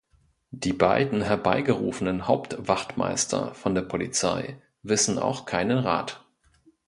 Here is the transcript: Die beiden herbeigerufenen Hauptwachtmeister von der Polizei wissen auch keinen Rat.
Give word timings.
Die 0.49 0.73
beiden 0.73 1.21
herbeigerufenen 1.21 2.27
Hauptwachtmeister 2.27 3.53
von 3.53 3.75
der 3.75 3.83
Polizei 3.83 4.59
wissen 4.81 5.19
auch 5.19 5.45
keinen 5.45 5.77
Rat. 5.77 6.25